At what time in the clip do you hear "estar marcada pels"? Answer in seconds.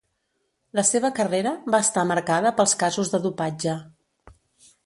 1.87-2.75